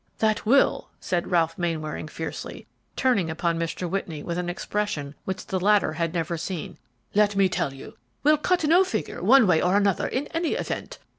[0.17, 2.65] "That will," said Ralph Mainwaring, fiercely,
[2.95, 3.87] turning upon Mr.
[3.87, 6.79] Whitney with an expression which the latter had never seen,
[7.13, 10.97] "let me tell you, will cut no figure one way or another in any event.